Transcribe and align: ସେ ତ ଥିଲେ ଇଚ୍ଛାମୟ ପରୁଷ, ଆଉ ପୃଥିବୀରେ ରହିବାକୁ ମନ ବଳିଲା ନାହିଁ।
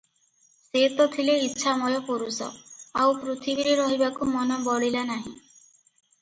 ସେ 0.67 0.79
ତ 0.93 1.03
ଥିଲେ 1.15 1.35
ଇଚ୍ଛାମୟ 1.47 1.97
ପରୁଷ, 2.07 2.47
ଆଉ 3.03 3.13
ପୃଥିବୀରେ 3.19 3.77
ରହିବାକୁ 3.81 4.29
ମନ 4.33 4.59
ବଳିଲା 4.71 5.07
ନାହିଁ। 5.13 5.37